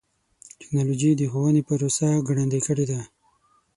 ټکنالوجي 0.59 1.11
د 1.17 1.21
ښوونې 1.31 1.61
پروسه 1.67 2.07
ګړندۍ 2.27 2.61
کړې 2.67 2.85
ده. 2.91 2.99